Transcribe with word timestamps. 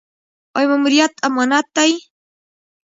آیا 0.57 0.67
ماموریت 0.71 1.13
امانت 1.27 1.65
دی؟ 1.75 1.91